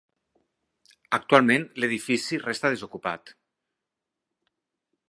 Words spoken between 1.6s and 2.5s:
l'edifici